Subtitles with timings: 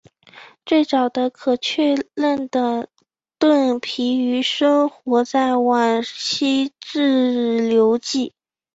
[0.65, 2.89] 最早的可确认的
[3.37, 8.33] 盾皮鱼生活在晚期志留纪。